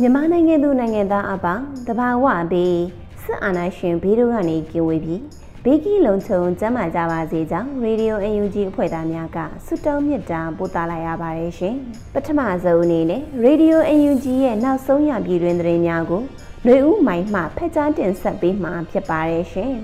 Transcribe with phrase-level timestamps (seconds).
[0.00, 2.78] မြန်မာနိုင်ငံသူနိုင်ငံသားအပေါင်းတဘာဝဘေး
[3.22, 5.22] စစ်အာဏာရှင်ဘေးတို့ကနေကင်းဝေးပြီး
[5.64, 11.76] ဘေးကင်းလုံခြုံကျန်းမာကြပါစေကြောင်းရေဒီယို UNG အဖွဲ့သားများကဆုတောင်းမြတ်တာပို့သလာရပါတယ်ရှင်
[12.12, 16.22] ပထမဆုံးအနေနဲ့ရေဒီယို UNG ရဲ့နောက်ဆုံးရပြည်တွင်သတင်းများကို
[16.64, 19.76] ຫນွေဦးမိုင်မှဖက်ကြားတင်ဆက်ပေးမှာဖြစ်ပါတယ်ရှင်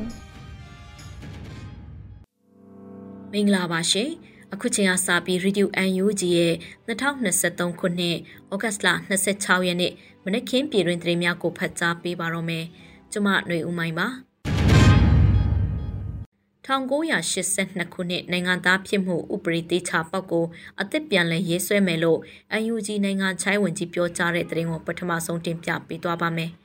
[3.32, 4.23] မင်္ဂလာပါရှင်
[4.54, 6.54] အခုချိန်ကစပြီး Radio UNG ရဲ့
[6.88, 8.16] 2023ခုနှစ်
[8.52, 9.92] ဩဂတ်လ26ရက်နေ့
[10.24, 12.64] မနက်ခင်းပြည်တွင်သတင်းများကိုဖတ်ကြားပေးပါတော့မယ်။
[13.12, 14.08] ကျွန်မຫນွေဦးမိုင်းပါ။
[16.66, 20.44] 1982ခုနှစ်နိုင်ငံသားဖြစ်မှုဥပဒေတေချာပေါက်ကို
[20.80, 22.18] အသစ်ပြန်လည်ရေးဆွဲမယ်လို့
[22.72, 26.52] UNG နိုင်ငံချိုင်းဝင်ကြီးပြောကြားတဲ့သတင်းကိုပထမဆုံးတင်ပြပေးသွားပါမယ်။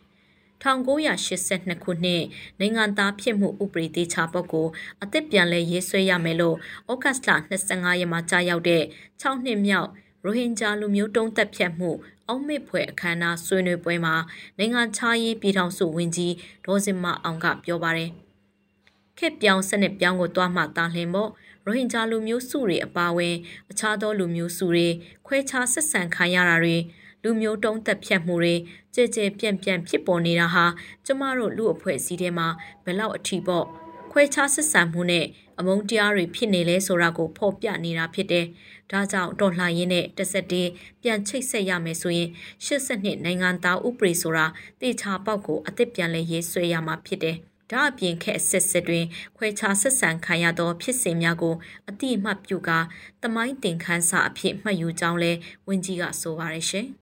[0.64, 2.24] 1982ခုနှစ်
[2.60, 4.68] နိုင်ငံသားဖြစ်မှုဥပဒေသေးချာပုတ်ကို
[5.04, 6.58] အသစ်ပြန်လည်ရေးဆွဲရမယ်လို့
[6.92, 7.30] ဩဂတ်စ်လ
[7.68, 8.84] 25ရက်မှာကြာရောက်တဲ့
[9.22, 9.90] 6နှစ်မြောက်
[10.24, 11.92] ရိုဟင်ဂျာလူမျိုးတုံးသက်ဖြတ်မှု
[12.28, 14.16] အောက်မေ့ဖွယ်အခမ်းအနားဆွေးနွေးပွဲမှာ
[14.58, 16.34] နိုင်ငံခြားရေးပြည်ထောင်စုဝန်ကြီး
[16.66, 18.12] ဒေါ်စင်မအောင်ကပြောပါတယ်။
[19.18, 21.32] ခက်ပြောင်းစနစ်ပြောင်းကိုတွားမှတားလှင်ဖို့
[21.66, 23.36] ရိုဟင်ဂျာလူမျိုးစုတွေအပါအဝင်
[23.72, 24.88] အခြားသောလူမျိုးစုတွေ
[25.28, 26.78] ခွဲခြားဆက်ဆံခံရတာတွေ
[27.24, 28.56] လူမျိုးတုံးသက်ဖြတ်မှုတွေ
[28.96, 30.66] ကြဲကြဲပြန့်ပြန့်ဖြစ်ပေါ်နေတာဟာ
[31.06, 32.48] ကျမတို့လူအဖွဲ့အစည်းထဲမှာ
[32.86, 33.66] ဘယ်လောက်အထိပေါ့
[34.12, 35.26] ခွဲခြားဆက်ဆံမှုနဲ့
[35.60, 38.46] အမုန်းတရားတွေဖြစ်နေလဲဆိုတာကိုဖော်ပြနေတာဖြစ်တယ်။
[38.92, 40.70] ဒါကြောင့်တော်လှန်ရေးနဲ့တဆက်တည်း
[41.02, 42.30] ပြန်ချိတ်ဆက်ရမယ်ဆိုရင်
[42.66, 44.46] 82နိုင်ငံသားဥပဒေဆိုတာ
[44.82, 47.38] တေချာပေါက်ကိုအသစ်ပြန်လဲရေးဆွဲရမှာဖြစ်တယ်။
[47.72, 49.06] ဒါအပြင်ခက်အဆက်ဆက်တွင်
[49.38, 51.56] ခွဲခြားဆက်ဆံခံရသောဖြစ်စဉ်များကို
[51.90, 52.80] အတိအမှတ်ပြုကာ
[53.24, 55.32] တမိုင်းတင်ခန်းစာအဖြစ်မှတ်ယူကြောင်းလဲ
[55.68, 56.88] ဝင်းကြီးကဆိုပါရရှင်။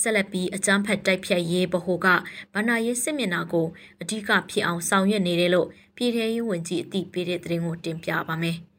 [0.00, 2.06] ဆက်လက်ပြီးအကြမ်းဖက်တိုက်ဖြတ်ရေးဗဟိုက
[2.54, 3.66] ဗဏ္ဍာရေးစစ်မျက်နှာကို
[4.02, 8.58] အဓိကဖြစ်အောင်ဆောင်ရွက်နေတယ်လို့ပြည်ထရေးဝန်ကြီးအသိပေးတဲ့သတင်းကိုတင်ပြပါမယ်။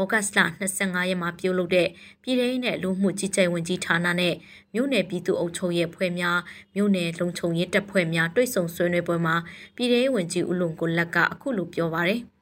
[0.00, 0.40] ဩဂတ်စ်လ
[0.74, 1.88] 25ရက်မှာပြုလုပ်တဲ့
[2.22, 4.34] ပြည်ထောင်နဲ့လူမှုကြီးကြပ်ဝင်ကြီးဌာနနဲ့
[4.74, 6.38] မြို့နယ်ပြည်သူ့အုပ်ချုပ်ရေးဖွဲ့များ
[6.74, 9.36] မြို့နယ်လုံခြုံရေးတပ်ဖွဲ့များတွိတ်ဆုံဆွေးနွေးပွဲမှာ
[9.76, 12.22] ပြည်ထောင်ဝင်ကြီးဦးလုံကိုလက်ကအခုလိုပြောပါရယ်။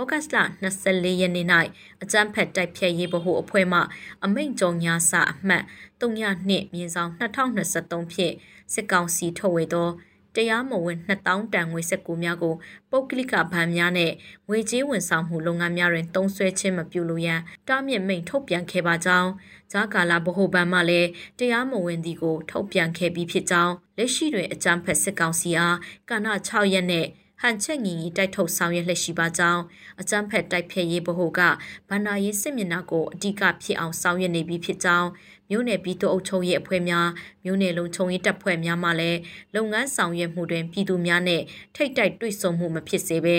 [0.00, 1.46] ဩဂတ်စ်လ24ရက်နေ့၌
[2.02, 3.80] အကြမ်းဖက်တိုက်ဖျက်ရေးဗဟိုအဖွဲ့မှ
[4.24, 5.64] အမိန့်ကြော်ညာစာအမှတ်
[6.00, 8.34] 32မြင်းဆောင်2023ဖြင့်
[8.72, 9.88] စစ်ကောင်စီထုတ်ဝေသော
[10.36, 12.54] တရားမဝင်2000တန်ငွေစက်ကူများကို
[12.90, 14.12] ပုတ်ကလစ်ကဗန်များနဲ့
[14.48, 19.30] ငွေကြေးဝန်ဆောင်မှုလုပ်ငန်းများတွင်တုံးဆွဲခြင်းမပြုလိုရန်တားမြစ်မိန့်ထုတ်ပြန်ခဲ့ပါကြောင်း
[19.72, 21.08] ဂျာကာလာဗဟိုဘဏ်မှလည်း
[21.38, 25.76] တရားမဝင်သည်ကိုထုတ်ပြန်ခဲ့ပြီးဖြစ်ကြောင်းလက်ရှိတွင်အကြမ်းဖက်စစ်ကောင်စီအား
[26.10, 27.06] ကာဏ6ရက်နဲ့
[27.42, 29.62] ဟန်ချက်ညီညီတိုက်ထုတ်ဆောင်ရွက်လက်ရှိပါကြောင်း
[30.00, 31.40] အကြမ်းဖက်တိုက်ဖျက်ရေးဗဟိုက
[31.88, 35.08] ဗန္နာရေးစစ်မျက်နှာကိုအဓိကဖြစ်အောင်ဆောင်ရွက်နေပြီးဖြစ်ကြောင်း
[35.50, 37.08] မြို့နယ်ပြည်သူ့အုပ်ချုပ်ရေးအဖွဲ့များ
[37.44, 39.18] မြို့နယ်လုံခြုံရေးတပ်ဖွဲ့များမှလည်း
[39.54, 41.42] လုပ်ငန်းဆောင်ရွက်မှုတွင်ပြည်သူများနဲ့
[41.74, 43.36] ထိတ်တိုက်တွေ့ဆုံမှုမဖြစ်စေဘဲ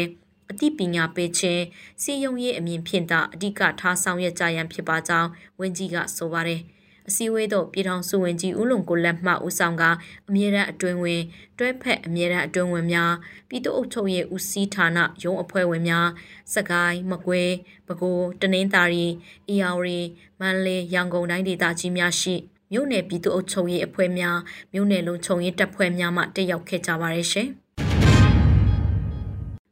[0.52, 1.64] အသိပညာပေးခြင်း
[2.02, 5.30] စီယုံရေးအမြင်ဖြင့်သာအဓိကထားဆောင်ရွက်ကြရန်ဖြစ်ပါကြောင်း
[5.60, 6.62] ဝင်းကြီးကဆိုပါတယ်။
[7.10, 9.84] အစည်းအဝေးသို့ပြည်ထောင်စုဝန်ကြီးဦးလုံကိုလက်မှဦးဆောင်က
[10.28, 11.22] အမြဲတမ်းအတွင်းဝင်
[11.60, 13.14] တွဲဖက်အမြဲတမ်းအတွင်းဝင်များ
[13.50, 16.08] ပြည်သူ့အုပ်ချုပ်ရေးဦးစီးဌာနရုံးအဖွဲ့ဝင်များ
[16.54, 17.42] စကိုင်းမကွဲ
[17.88, 19.08] ပဲခူးတနင်္သာရီ
[19.50, 20.00] အေရဝတီ
[20.40, 22.36] မန္တလေးရန်ကုန်တိုင်းဒေသကြီးများရှိ
[22.72, 24.38] မြို့နယ်ပြည်သူ့အုပ်ချုပ်ရေးအဖွဲ့များ
[24.74, 27.50] မြို့နယ်လုံခြုံရေးတပ်ဖွဲ့များမှတက်ရောက်ခဲ့ကြပါရရှင်။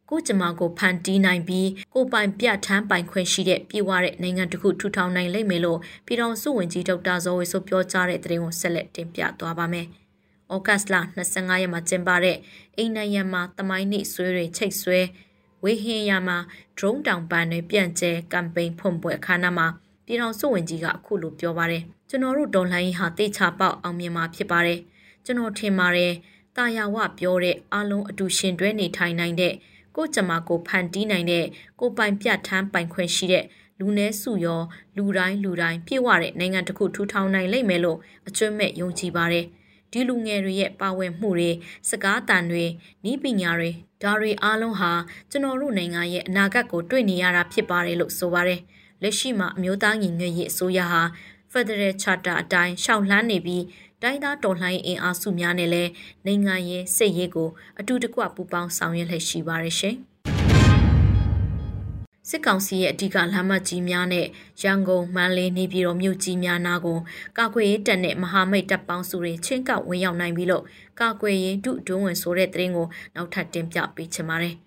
[0.09, 9.87] ကိုကျမကိုဖန်တီးနိုင်ပြီးကိုပိုင်ပြထမ်းပိုင်ခွင့်ရှိတဲ့ပြည်ဝတဲ့နိုင်ငံတစ်ခုထူထောင်နိုင်လိမ့်မယ်လို့ပြည်တော်စုဝင်ကြီးဒေါက်တာဇော်ဝေဆိုပြောကြားတဲ့သတင်းကိုဆက်လက်တင်ပြသွားပါမယ်။
[10.53, 12.37] ဩဂတ်လ25ရက်မှာကျင်းပတဲ့
[12.77, 14.99] အိမ်နိုင်ငံမှာတမိုင်းနေ့ဆွေးတွေချိတ်ဆွဲ
[15.63, 16.37] ဝေဟင်ယာမှာ
[16.77, 19.67] drone တောင်ပန်းတွေပြန့်ကျဲကမ်ပိန်းဖွင့်ပွဲအခမ်းအနားမှာ
[20.05, 24.79] ပြည်တော်စုဝင်ကြီးကအခုလိုပြောပါတယ်။ကျွန်တော်တို့ဒေါ်လာရင်းဟာတိတ်ချပေါက်အောင်မြင်မှာဖြစ်ပါတယ်။
[25.25, 26.13] ကျွန်တော်ထင်ပါတယ်။
[26.55, 29.53] တာယာဝပြောတဲ့အားလုံးအတူရှင်တွဲနေထိုင်နိုင်တဲ့
[29.95, 31.45] ကိုကျမကိုဖန်တီးနိုင်တဲ့
[31.79, 33.45] ကိုပိုင်ပြတ်ထမ်းပိုင်ခွင့်ရှိတဲ့
[33.79, 34.61] လူနည်းစုရော
[34.97, 39.45] လူတိုင်းလူတိုင်းပြည့်ဝတဲ့နိုင်ငံတစ်ခုထူထောင်နိုင်လိမ့်မယ်လို့အကျွမ်းမဲ့ယုံကြည်ပါတယ်။
[39.91, 41.51] ဒီလူငယ်တွေရဲ့ပါဝင်မှုတွေ
[41.89, 42.65] စကားတန်တွေ
[43.11, 43.71] ဤပညာတွေ
[44.01, 44.91] ဒါတွေအားလုံးဟာ
[45.31, 48.61] ကျွန်တော်တို့နိုင်ငံရဲ့အနာဂတ်ကိုတွေ့နေရတာဖြစ်ပါတယ်လို့ဆိုပါတယ်။
[49.03, 51.01] လက်ရှိမှာအမျိုးသားညီညွတ်ရေးအစိုးရဟာ
[51.51, 53.63] Federal Charter အတိုင်းရှောက်လှမ်းနေပြီး
[54.01, 55.91] တိုင်းသားတော်လှန်ရေးအင်အားစုများနဲ့လည်း
[56.25, 57.49] နိုင်ငံရေးစိတ်ရေးကို
[57.79, 59.97] အတူတကွပူးပေါင်းဆောင်ရွက်လှည့်ရှိပါရရှင်။
[62.29, 64.25] စစ်ကောင်စီရဲ့အဓိကလမ်းမကြီးများနဲ့
[64.63, 66.97] ရန်ကုန်မန္တလေးနေပြည်တော်မြို့ကြီးများနာကို
[67.37, 70.63] ကာကွယ်ရေးတပ်နဲ့မဟာမိတ်တပ်ပေါင်းစုတွေချင်းကောက်ဝင်ရောက်နိုင်ပြီးလို့
[70.99, 74.55] ကာကွယ်ရေးဒုဒုဝင်ဆိုတဲ့တရင်ကိုနောက်ထပ်တင်ပြပေးချင်ပါတယ်။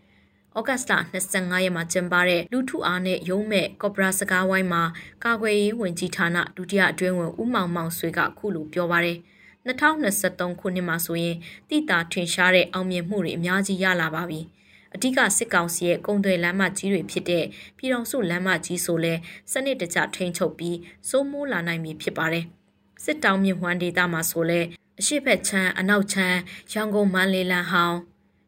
[0.59, 0.93] ဩဂတ်စ်လ
[1.29, 4.83] 25ရက်မှာကျင်းပတဲ့လူထုအားနဲ့ရုံးမဲ့ကော့ပရာစကားဝိုင်းမှာ
[5.25, 9.19] ကာကွယ်ရေးဝန်ကြီးဌာနဒုတိယအတွင်းဝန်ဦးမောင်မောင်ဆွေကခုလိုပြောပါတယ်။
[9.67, 11.37] 2023ခုနှစ်မှာဆိုရင်
[11.69, 14.41] တိတာထင်ရှားတဲ့အောင်မြင်မှုတွေအများကြီးရလာပါပြီ။
[14.95, 17.45] အဓိကစစ်ကောင်စီရဲ့ကုန်သွယ်လမ်းမကြီးတွေဖြစ်တဲ့
[17.77, 19.15] ပြည်တော်စုလမ်းမကြီးဆိုလဲ
[19.53, 20.77] စနစ်တကျထိန်းချုပ်ပြီး
[21.09, 22.45] စိုးမိုးလာနိုင်ပြီဖြစ်ပါတယ်။
[23.05, 24.61] စစ်တောင်မြင့်ဝမ်းဒေသမှာဆိုလဲ
[25.01, 26.39] အရှိတ်ဘက်ချမ်းအနောက်ချမ်း
[26.73, 27.99] ရန်ကုန်မန္တလေးလမ်းဟောင်း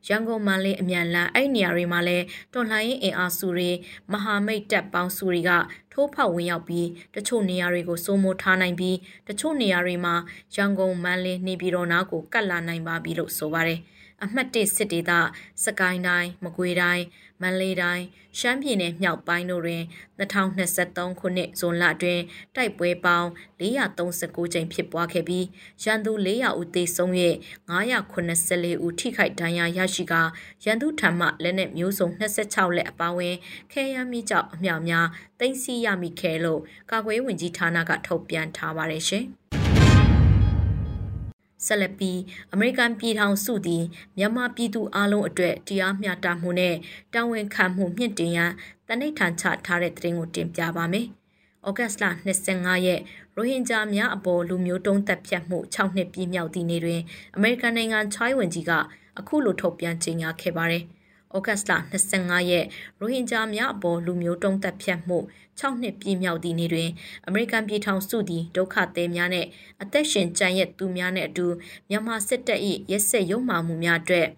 [0.08, 2.18] ရန်ကုန်မန္တလေးအမြန်လမ်းအဲ့နေရာတွေမှာလဲ
[2.54, 3.70] တော်လှန်ရေးအင်အားစုတွေ
[4.12, 5.50] မဟာမိတ်တပ်ပေါင်းစုတွေက
[5.92, 8.96] ထိုးဖောက်ဝင်ရောက်ပြီးတချို့နေရာတွေကိုစိုးမိုးထားနိုင်ပြီး
[9.28, 10.14] တချို့နေရာတွေမှာ
[10.56, 13.80] ရန်ကုန်မန္တလေးနေပြည်တော်နားကိုကတ်လာနိုင်ပါပြီလို့ဆိုပါတယ်။
[14.24, 15.12] အမှတ်၁စစ်ဒေသ
[15.64, 17.04] စကိုင်းတိုင်းမကွေးတိုင်း
[17.42, 18.04] မန္တလေးတိုင်း
[18.38, 19.82] ရှမ်းပြည်နယ်မြောက်ပိုင်းတို့တွင်
[20.20, 22.22] 2023ခုနှစ်ဇွန်လအတွင်း
[22.56, 23.28] တိုက်ပွဲပေါင်း
[23.60, 25.46] 439ကြိမ်ဖြစ်ပွားခဲ့ပြီး
[25.84, 27.12] ရန်သူ400ဦးသေဆုံး၍
[27.70, 30.22] 984ဦးထိခိုက်ဒဏ်ရာရရှိကာ
[30.64, 33.36] ရန်သူထံမှလက်နက်မျိုးစုံ26လက်အပါအဝင်
[33.72, 35.06] ခဲယမ်းမိကြောက်အမြောက်များ
[35.40, 36.60] တင်စီရမိခဲ့လို့
[36.90, 39.26] ကာကွယ်ဝင်ကြီးဌာနကထုတ်ပြန်ထားပါတယ်ရှင်။
[41.66, 42.20] ဆက်လက်ပြီး
[42.52, 43.84] အမေရိကန်ပြည်ထောင်စုသည်
[44.18, 46.74] မြန်မာပြည်သူအလုံးအတွက်တရားမျှတမှုနဲ့
[47.14, 48.52] တာဝန်ခံမှုမြင့်တင်ရန်
[48.88, 51.06] တနိဋ္ဌာန်ချထားတဲ့သတင်းကိုတင်ပြပါမယ်။
[51.68, 53.00] ဩဂတ်စ်လ25ရက်
[53.36, 57.00] ရိုဟင်ဂျာများအပေါ်လူမျိုးတုံးသက်ဖြတ်မှု6နှစ်ပြည့်မြောက်သည့်နေ့တွင်
[57.36, 58.72] အမေရိကန်နိုင်ငံချိုင်းဝင်ကြီးက
[59.18, 60.84] အခုလိုထုတ်ပြန်ကြေညာခဲ့ပါတယ်။
[61.36, 62.64] ဩဂတ်စ်လ25ရက်
[63.00, 65.18] ရိုဟင်ဂျာများအပေါ်လူမျိုးတုံးသက်ဖြတ်မှု
[65.60, 66.90] 6နှစ်ပြည့်မြောက်သည့်နေ့တွင်
[67.26, 69.46] အမေရိကန်ပြည်ထောင်စုသည်ဒုက္ခသည်များနဲ့
[69.82, 71.46] အသက်ရှင်ကျန်ရစ်သူများနဲ့အတူ
[71.90, 72.60] မြန်မာစစ်တပ်၏
[72.90, 74.28] ရက်စက်ရုံမှမှုများအတွက်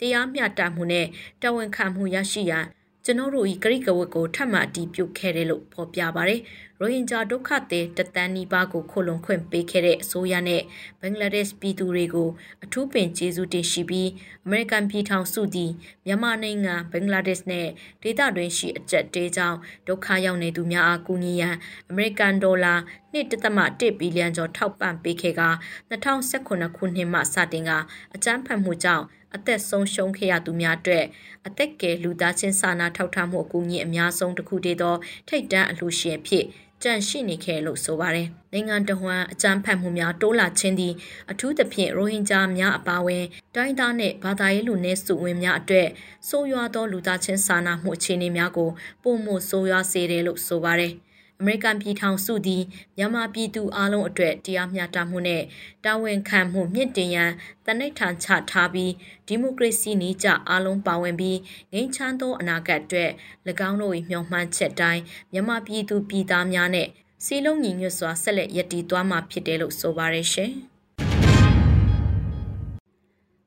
[0.00, 1.06] တရားမျှတမှုနဲ့
[1.42, 2.66] တာဝန်ခံမှုရရှိရန်
[3.08, 6.40] ကျွန်တော်တို့ဤဂရိကဝတ်ကိုထပ်မံအတည်ပြုခဲ့တယ်လို့ဖော်ပြပါရယ်
[6.80, 10.62] ရိုဟင်ဂျာဒုက္ခသည်တသန်းနီးပါးကိုခိုလုံခွင့်ပေးခဲ့တဲ့အစိုးရနဲ့
[11.00, 12.28] ဘင်္ဂလားဒေ့ရှ်ပြည်သူတွေကို
[12.64, 14.10] အထူးပင်ကျေးဇူးတင်ရှိပြီး
[14.44, 15.70] အမေရိကန်ပြည်ထောင်စုသည်
[16.06, 17.68] မြန်မာနိုင်ငံဘင်္ဂလားဒေ့ရှ်နဲ့
[18.02, 21.56] ဒေသတွင်းရှိအကြက်တေးကြောင့်ဒုက္ခရောက်နေသူများအားကူညီရန်
[21.90, 22.74] အမေရိကန်ဒေါ်လာ
[23.14, 25.42] 1.1ဘီလီယံကျော်ထောက်ပံ့ပေးခဲ့က
[25.90, 27.70] 2019ခုနှစ်မှစတင်က
[28.14, 29.06] အကြမ်းဖက်မှုကြောင့်
[29.36, 31.04] အသက်ဆုံးရှုံးခဲ့ရသူများအတွက်
[31.46, 34.96] အသက်ကယ်လူသားချင်းစာနာထောက်ထားမှုအကူအညီအများဆုံးတစ်ခုတည်းသော
[35.28, 36.46] ထိတ်တန့်အလှရှင်ဖြစ်
[36.82, 40.94] ကြန့်ရှိနေခဲ့လို့ဆိုပါတယ်။နိုင်ငံတော်ဝန်အကြမ်းဖက်မှုများတိုးလာခြင်းသည်
[41.30, 43.24] အထူးသဖြင့်ရိုဟင်ဂျာများအပါအဝင်
[43.56, 45.88] တိုင်းသားနှင့်ဘာသာရေးလူနည်းစုဝင်များအတွက်
[46.28, 48.70] ဆိုးရွားသောလူသားချင်းစာနာမှုအခြေအနေများကို
[49.02, 50.92] ပုံမှုဆိုးရွားစေတယ်လို့ဆိုပါတယ်။
[51.40, 52.62] အမေရိကန်ပြည်ထောင်စုသည်
[52.96, 55.42] မြန်မာပြည်သူအလုံးအတွက်တရားမျှတမှုနဲ့
[55.84, 57.32] တာဝန်ခံမှုမြင့်တင်ရန်
[57.66, 58.92] တနိဋ္ဌာန်ချထားပြီး
[59.26, 61.38] ဒီမိုကရေစီနည်းကျအလုံးပါဝင်ပြီး
[61.72, 63.10] ငြိမ်းချမ်းသောအနာဂတ်အတွက်၎
[63.68, 65.02] င်းတို့၏မျှော်မှန်းချက်တိုင်း
[65.32, 66.88] မြန်မာပြည်သူပြည်သားများနဲ့
[67.24, 70.52] စီလုံးညီညွတ်စွာဆက်လက်ရည်တည်သွားမှာဖြစ်တယ်လို့ဆိုပါရရှင်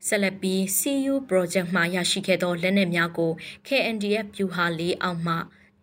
[0.08, 3.32] ဆက်လက်ပြီး CU project မှာရရှိခဲ့သောလက်နက်များကို
[3.68, 5.36] KNDF ဗျူဟာလေးအောက်မှ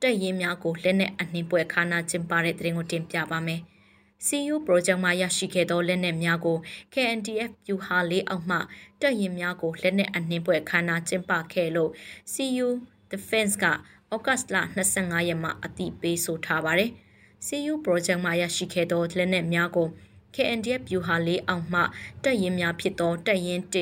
[0.02, 3.60] တပ်ရင်းများကိုလက်နက်အနှင်းပွဲခါနာကျင်းပတဲ့တဲ့ရင်ကိုတင်ပြပါမယ်။
[4.26, 6.56] CU project မှာရရှိခဲ့သောလက်နက်များကို
[6.94, 8.58] KNDF ပြူဟာလေးအောက်မှ
[9.00, 11.90] တပ်ရင်းများကိုလက်နက်အနှင်းပွဲခါနာကျင်းပခဲ့လို့
[12.32, 12.68] CU
[13.10, 14.56] Defense ကဩဂတ်စ်လ
[14.92, 16.90] 25ရက်မှာအတိပေးဆိုထားပါတယ်။
[17.46, 19.88] CU project မှာရရှိခဲ့သောလက်နက်များကို
[20.34, 21.80] KNDF ဗျူဟာလေးအောင်မှ
[22.24, 23.76] တက်ရင်များဖြစ်သောတက်ရင်1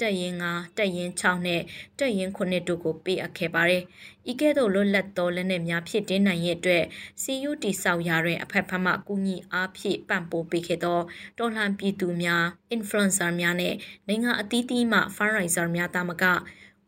[0.00, 1.62] တက်ရင်9တက်ရင်6နဲ့
[1.98, 3.82] တက်ရင်9တို့ကိုပေးအပ်ခဲ့ပါတယ်။
[4.30, 6.84] ဤကဲ့သို့လွတ်လပ်သောလက်နက်များဖြစ်တင်းနိုင်ရဲ့အတွက်
[7.22, 11.00] CUT ဆောက်ရာတွင်အဖက်ဖက်မှကူညီအားဖြင့်ပံ့ပိုးပေးခဲ့သော
[11.38, 13.74] တော်လှန်ပြည်သူများ influencer များနဲ့
[14.08, 16.24] နိုင်ငံအသီးသီးမှ fundraiser များသားမက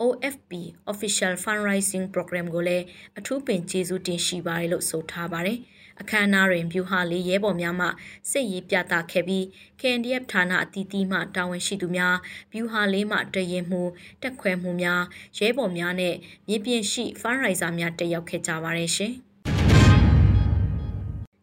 [0.03, 0.53] OFP
[0.93, 2.85] Official Fundraising Program ကိုလည်း
[3.19, 5.59] အထူးပင်ကျေးဇူးတင်ရှိပါတယ်လို့ဆိုထားပါတယ်။
[6.01, 7.87] အခမ်းအနားတွင်ဗျူဟာလေးရဲဘော်များမှ
[8.31, 9.45] စစ်ရေးပြသခဲ့ပြီး
[9.81, 12.17] KNDF ဌာနအသီးသီးမှတာဝန်ရှိသူများ
[12.53, 13.83] ဗျူဟာလေးမှတရင်မှု
[14.23, 15.03] တက်ခွဲမှုများ
[15.39, 16.15] ရဲဘော်များနဲ့
[16.49, 19.15] မြေပြင်ရှိဖန်ရိုင်ဇာများတက်ရောက်ခဲ့ကြပါတယ်ရှင်။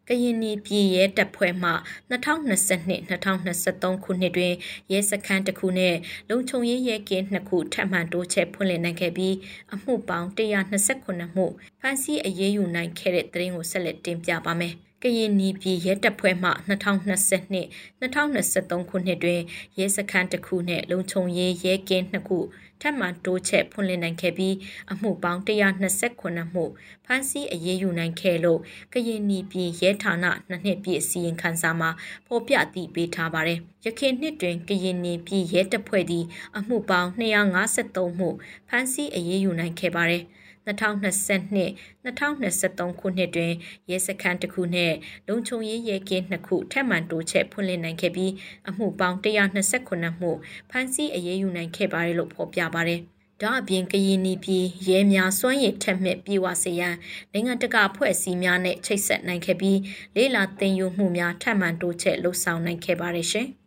[0.08, 1.72] ကရင်နီပြည်ရဲတပ်ဖွဲ့မှ
[2.10, 4.54] 2022-2023ခုနှစ်တွင်
[4.92, 5.94] ရဲစခန်းတစ်ခုနဲ့
[6.28, 9.34] လုံခြုံရေးရဲကင်းနှစ်ခုထပ်မံတိုးချဲ့ဖွင့်လှစ်နိုင်ခဲ့ပြီး
[9.74, 11.46] အမှုပေါင်း129မှု
[11.80, 19.40] ဖမ်းဆီးအရေးယူနိုင်ခဲ့တဲ့သတင်းကိုဆက်လက်တင်ပြပါမယ်။ကရင်နီပြည်ရဲတပ်ဖွဲ့မှ2022-2023ခုနှစ်တွင်
[19.78, 22.38] ရဲစခန်းတစ်ခုနဲ့လုံခြုံရေးရဲကင်းနှစ်ခု
[22.84, 24.54] ထပ်မံတိုးချဲ့ဖွင့်လှစ်နိုင်ခဲ့ပြီး
[24.92, 26.64] အမှုပေါင်း129မှု
[27.04, 28.60] ဖမ်းဆီးအရေးယူနိုင်ခဲ့လို့
[28.92, 31.90] ကရင်နီပြည်ရဲဌာနနှစ်နှစ်ပြည့်စီရင်ခံစာမှာ
[32.26, 36.24] ဖော်ပြတည်ပေးထားပါတယ်။ရခိုင်နှစ်တွင်ကရင်နီပြည်ရဲတပ်ဖွဲ့သည်
[36.58, 38.28] အမှုပေါင်း253မှု
[38.68, 40.24] ဖမ်းဆီးအရေးယူနိုင်ခဲ့ပါတယ်။
[40.66, 43.52] 2022-2023ခုနှစ်တွင်
[43.90, 44.94] ရဲစခန်းတစ်ခုနှင့်
[45.28, 48.32] လုံခြုံရေးရဲကင်းနှစ်ခုထပ်မံတိုးချဲ့ဖွင့်လှစ်နိုင်ခဲ့ပြီး
[48.68, 50.30] အမှုပေါင်း129မှု
[50.70, 53.00] ဖမ်းဆီးအရေးယူနိုင်ခဲ့ပါတယ်လို့ဖော်ပြပါတယ်။
[53.42, 56.94] ဒါအပြင်ကရင်နီပြည်ရဲများစွမ်းရည်ထက်မြက်ပြေဝစေရန်
[57.32, 59.78] နိုင်ငံတကာဖွဲ့စည်းများနဲ့ချိတ်ဆက်နိုင်ခဲ့ပြီး
[60.16, 63.48] လေးလာတင်ယူမှုများထပ်မံတိုးချဲ့လှုပ်ဆောင်နိုင်ခဲ့ပါတယ်ရှင်။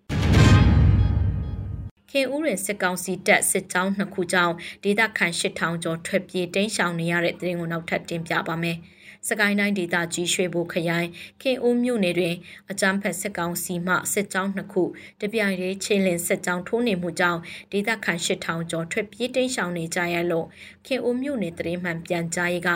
[2.12, 8.78] ခင်ဦးရင်စစ်ကောင်စီတပ်စစ်ကြောင်းနှစ်ခုကြောင့်ဒေသခံ8000ကျော်ထွက်ပြေးတိမ်းရှောင်နေရတဲ့တဲ့ရင်ကိုနောက်ထပ်တင်ပြပါမယ်။
[9.30, 11.08] စကိုင်းတိုင်းဒေသကြီးရွှေဘိုခရိုင်
[11.42, 12.36] ခင်ဦးမြို့နယ်တွင်
[12.72, 14.84] အကြမ်းဖက်စစ်ကောင်စီမှစစ်ကြောင်းနှစ်ခု
[15.22, 17.40] တပြိုင်တည်းချင်းလင်စစ်ကြောင်းထိုးနေမှုကြောင့်
[17.72, 20.46] ဒေသခံ8000ကျော်ထွက်ပြေးတိမ်းရှောင်နေကြရလို့
[20.86, 22.70] ခင်ဦးမြို့နယ်တရင်မှန်ပြန်ကြားရေးက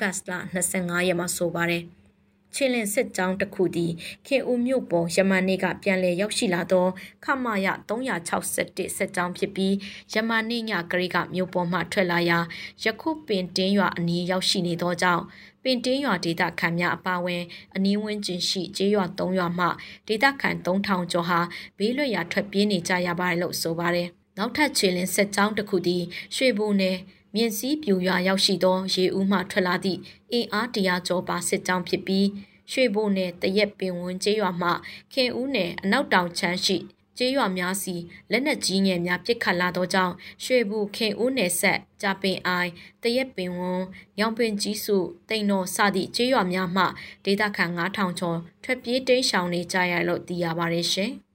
[0.00, 1.84] ဂတ်စ်လ25ရက်မှာဆိုပါတယ်။
[2.54, 3.92] ချင်းလင်စစ်ကြောင်းတစ်ခုသည်
[4.26, 6.86] ခင်ဦးမြို့ပေါ်ယမန်နေ့ကပြန်လည်ရောက်ရှိလာသော
[7.24, 9.74] ခမာယ361စစ်ကြောင်းဖြစ်ပြီး
[10.12, 12.38] ယမန်နေ့ညကလေးကမြို့ပေါ်မှထွက်လာရာ
[12.84, 15.24] ယခုပင်တင်းရွာအနီးရောက်ရှိနေသောကြောင့်
[15.62, 17.42] ပင်တင်းရွာဒေသခံများအပါအဝင်
[17.74, 19.66] အနီးဝန်းကျင်ရှိကျေးရွာ3ရွာမှ
[20.08, 21.40] ဒေသခံ3000ကျော်ဟာ
[21.78, 26.02] ဘေးလွတ်ရာထွက်ပြေးနေကြရပါတယ်လို့ဆိုပါတယ်နောက်ထပ်ခြေလင်းဆက်ကြောင်းတစ်ခုသည်
[26.36, 26.96] ရွှေဘိုနယ်
[27.34, 30.00] မြင့်စည်းပြူရွာရောက်ရှိသောရေဦးမှထွက်လာသည့်
[30.32, 32.26] အင်အားတရာကျော်ပါစစ်ကြောင်းဖြစ်ပြီး
[32.72, 34.70] ရွှေဘိုနယ်တရက်ပင်ဝန်းကျေးရွာမှ
[35.12, 36.78] ခင်ဦးနယ်အနောက်တောင်ချမ်းရှိ
[37.18, 37.94] ကျေးရွာများစီ
[38.30, 42.70] လက်နက်ကြီးငယ်များပစ်ခတ်လာသောကြောင့်ရွှေဘူးခင်ဦးနယ်ဆက်ကြပင်အိုင်
[43.02, 43.86] တရက်ပင်ဝန်း
[44.18, 44.96] ညောင်ပင်ကြီးစု
[45.28, 46.84] တိန်တော်စသည့်ကျေးရွာများမှ
[47.24, 51.12] ဒေသခံ9000ကျော်ထွက်ပြေးတိမ်းရှောင်နေကြရလို့သိရပါတယ်ရှင်။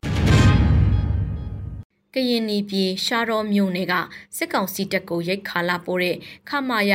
[2.16, 3.94] ကရင်နီပြည်ရှားတော်မြို့နယ်က
[4.38, 6.18] စစ်ကောင်စီတပ်ကိုရိတ်ခါလာပို့တဲ့
[6.50, 6.94] ခမာယ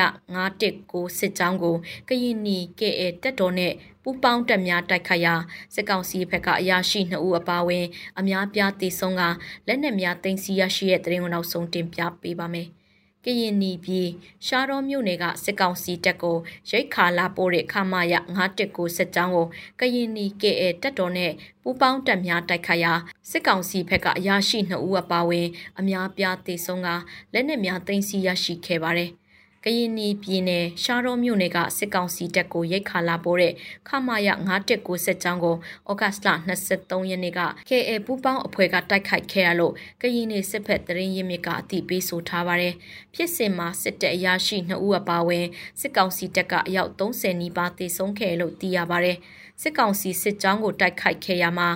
[0.58, 1.76] 919စစ်ကြောင်းကို
[2.08, 3.72] ကရင်နီ KA တပ်တော်နဲ့
[4.02, 5.34] ပူပေါင်းတပ်များတိုက်ခတ်ရာ
[5.74, 7.86] စစ်ကောင်စီဘက်ကအရာရှိ2ဦးအပါအဝင်
[8.18, 9.22] အများပြားတေဆုံးက
[9.66, 12.68] လက်နက်များတင်စီရရှိတဲ့တရင်ကိုနောက်ဆုံးတင်ပြပေးပါမယ်။
[13.24, 14.08] ကရင်နီပြည်
[14.46, 16.36] ရှားတော်မြို့နယ်ကစစ်ကောင်စီတပ်ကို
[16.70, 18.14] ရိတ်ခါလာပို့တဲ့ခမာရ
[18.54, 19.46] 919စစ်ကြောင်းကို
[19.80, 21.32] ကရင်နီ KA တပ်တော်နဲ့
[21.62, 22.92] ပူးပေါင်းတပ်များတိုက်ခတ်ရာ
[23.30, 25.48] စစ်ကောင်စီဘက်ကအရာရှိ2ဦးအပါအဝင်
[25.78, 26.88] အများပြားတေဆုံးက
[27.32, 29.10] လက်နက်များတင်စီရရှိခဲ့ပါတယ်။
[29.64, 33.54] ကရင်နီပြည်နယ်ရှားတော်မြို့နယ်ကစစ်ကောင်စီတပ်ကိုရိတ်ခါလာပိုးတဲ့
[33.88, 34.28] ခမာယ
[34.66, 35.56] 919စစ်ကြောင်းကို
[35.90, 36.28] ဩဂတ်စ်လ
[36.68, 39.72] 23ရက်နေ့က KA ပူပေါင်းအဖွဲ့ကတိုက်ခိုက်ခဲ့ရလို့
[40.02, 42.74] ကရင်နီစစ်ဖက်တရင်ရင်းမြစ်ကအတိပေးဆိုထားပါတယ်။
[43.14, 45.46] ဖြစ်စဉ်မှာစစ်တပ်အရာရှိ2ဦးအပါအဝင်
[45.80, 49.16] စစ်ကောင်စီတပ်ကအယောက်30နီးပါးတေဆုံးခဲ့လို့သိရပါတယ်။
[49.62, 51.70] စစ်ကောင်စီစစ်ကြောင်းကိုတိုက်ခိုက်ခဲ့ရမှာ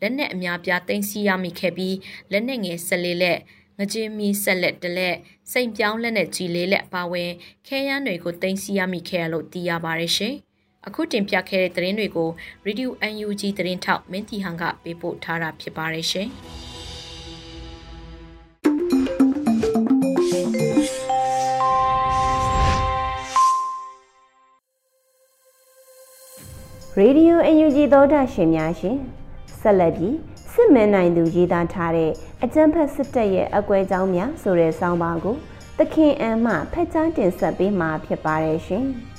[0.00, 1.96] လက်နက်အများပြားတင်စီရမိခဲ့ပြီး
[2.32, 3.38] လက်နက်ငယ်၁၄လက်
[3.78, 5.16] ငကြင်းမီဆက်လက်တလက်
[5.52, 7.30] စိန်ပြောင်းလက်နဲ့ကြီးလေးလက်ပါဝင်
[7.66, 10.34] ခဲရန်တွေကိုတင်စီရမိခဲ့ရလို့သိရပါတယ်ရှင်။
[10.86, 12.30] အခုတင်ပြခဲ့တဲ့သတင်းတွေကို
[12.66, 12.88] Radio
[13.24, 16.28] UNG သတင်းထောက်မင်းတီဟန်ကပေးပို့ထားတာဖြစ်ပါတယ်ရှင်။
[27.00, 29.19] Radio UNG သောတာရှင်များရှင်
[29.60, 30.16] ဆက်လက်ပြီး
[30.52, 32.12] စစ်မှန်နိုင်သူရေးသားထားတဲ့
[32.42, 35.36] အကြံဖက်စစ်တပ်ရဲ့အကွဲကြောင်းများဆိုတဲ့ဆောင်းပါးကို
[35.78, 38.86] သခင်အန်မှဖက်ကြားတင်ဆက်ပေးမှာဖြစ်ပါတယ်ရှင်။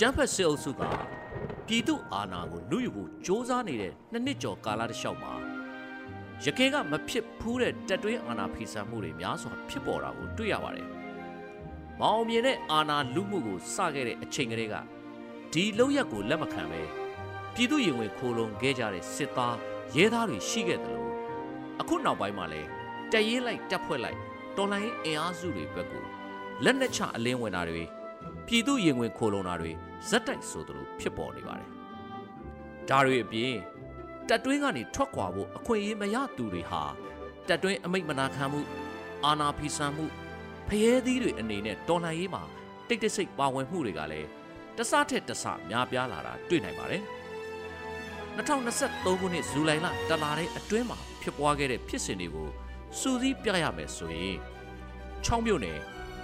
[0.00, 0.82] ကျန်းဖက်စစ်အုပ်စုက
[1.66, 5.32] ပြည်သူအာဏာကိုလူယူဖို့စ조사နေတဲ့နှစ်နှစ်ကျော်ကာလတစ်လျှောက်မှာ
[6.44, 10.86] ရခင်ကမဖြစ်ဖူးတဲ့တက်တွင်းအာဏာဖီဆန်မှုတွေများစွာဖြစ်ပေါ်တာကိုတွေ့ရပါတယ်။
[12.00, 14.74] မောင်မြင်တဲ့အာဏာလူမှုကိုစခဲ့တဲ့အချိန်ကလေးက
[15.52, 16.82] ဒီလောက်ရက်ကိုလက်မခံပဲ
[17.54, 19.56] ပြည်သူရင်ဝင်ခိုးလုံခဲ့ကြတဲ့စစ်သား
[19.96, 21.14] ရဲသားတွေရှိခဲ့တယ်လို့
[21.80, 22.62] အခုနောက်ပိုင်းမှာလဲ
[23.12, 24.18] တရေးလိုက်တက်ဖွဲ့လိုက်
[24.56, 26.04] တော်လိုင်းအင်အားစုတွေဘက်ကို
[26.64, 27.84] လက်နက်ချအလင်းဝင်တာတွေ
[28.46, 29.72] ပြည်သူရင်ဝင်ခိုးလုံတာတွေ
[30.08, 31.70] ဇက်တိုက်ဆိုသလိုဖြစ်ပေါ်နေပါတယ်။
[32.88, 33.54] ဒါတွေအပြင်
[34.28, 36.82] တက်တွင်းကနေထွက်ခွာဖို့အခွင့်အရေးမရသူတွေဟာ
[37.48, 38.60] တက်တွင်းအမိတ်မနာခံမှု
[39.24, 40.06] အာနာဖီဆန်မှု
[40.68, 42.42] ဖျဲသီးတွေအနေနဲ့တော်လှန်ရေးမှာ
[42.88, 44.28] တိတ်တဆိတ်ပါဝင်မှုတွေကလည်း
[44.76, 47.02] တဆထက်တဆများပြားလာတာတွေ့နိုင်ပါတယ်
[48.36, 52.48] 2023ခုနှစ်ဇူလိုင်လတလတဲ့အတွင်းမှာဖြစ်ပွားခဲ့တဲ့ဖြစ်စဉ်တွေကို
[52.98, 54.36] စူးစီးပြရမယ်ဆိုရင်
[55.24, 55.78] 6မြို့နယ်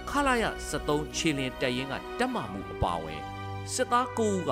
[0.09, 3.21] ခလာရ73ခြေလင်တက်ရင်ကတက်မှမှုအပါဝင်
[3.73, 4.51] စစ်သား9ဦးက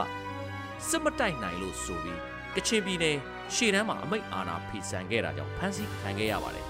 [0.87, 2.19] စစ်မတိုက်နိုင်လို့ဆိုပြီး
[2.55, 3.17] ကချင်ပြည်နယ်
[3.53, 6.67] ရှေ့တန်းမှာအမိတ်အာဏာဖီဆန်ခဲ့တာကြောင့်ဖမ်းဆီးခံခဲ့ရပါတယ်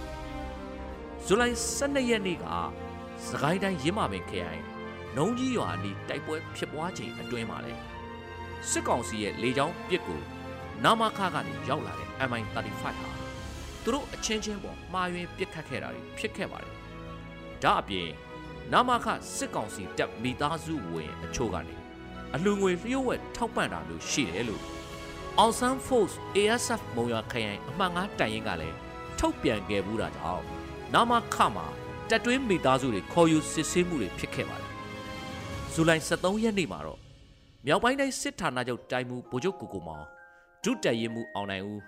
[1.25, 2.45] ဇူလိုင်12ရက်နေ့က
[3.27, 4.61] စကိုင်းတိုင်းရင်းမာပင်ခရိုင်
[5.17, 7.73] နုံကြီးရွာအနီးတိုက်ပွဲဖြစ်ပွားချိန်အတွင်းမှာလေ
[8.69, 10.15] စစ်ကောင်စီရဲ့လေကြောင်းပစ်ကူ
[10.83, 12.89] နာမခကနေရောက်လာတဲ့ MI35 ဟာ
[13.83, 16.73] သူတို့အချင်းချင်းပေါ်မှားယွင်းပစ်ခတ်ခဲ့တာတွေဖြစ်ခဲ့ပါတယ်။
[17.63, 18.09] ဒါအပြင်
[18.73, 21.82] နာမခစစ်ကောင်စီတပ်မိသားစုဝင်အချို့ကနေ
[22.35, 24.61] အလူငွေလျှို့ဝှက်ထောက်ပံ့တာမျိုးရှိတယ်လို့
[25.39, 28.75] အောင်ဆန်း Force ASF မုံရွာခရိုင်အမှတ်9တိုင်ရင်ကလည်း
[29.19, 30.43] ထုတ်ပြန်ခဲ့ဘူးတာကြောင့်
[30.93, 31.65] နာမခမှာ
[32.09, 34.69] တက်တွင်းမိသားစုတွေခေါ်ယူစစ်ဆေးမှုတွေဖြစ်ခဲ့ပါတယ်။
[35.73, 36.99] ဇူလိုင်23ရက်နေ့မှာတော့
[37.65, 40.05] မြောက်ပိုင်းတိုင်းစစ်ဌာနချုပ်တိုင်မူဗိုလ်ချုပ်ကိုကိုမောင်
[40.63, 41.81] ဒုတက်ရင်မှုအောင်နိုင်ဦး